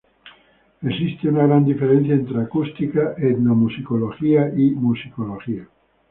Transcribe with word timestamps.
Existe 0.81 1.29
una 1.29 1.45
gran 1.45 1.63
diferencia 1.63 2.15
entre 2.15 2.41
acústica, 2.41 3.13
etnomusicología 3.19 4.49
y 4.57 4.71
musicología. 4.71 5.67